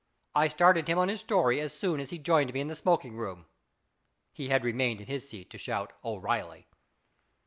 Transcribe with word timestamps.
I 0.33 0.47
started 0.47 0.87
him 0.87 0.97
on 0.97 1.09
his 1.09 1.19
story 1.19 1.59
as 1.59 1.77
soon 1.77 1.99
as 1.99 2.09
he 2.09 2.17
joined 2.17 2.51
me 2.55 2.59
in 2.59 2.69
the 2.69 2.75
smoking 2.75 3.15
room. 3.17 3.45
(He 4.33 4.49
had 4.49 4.63
remained 4.63 4.99
in 4.99 5.05
his 5.05 5.29
seat 5.29 5.51
to 5.51 5.59
shout" 5.59 5.93
O'Reilly.") 6.03 6.65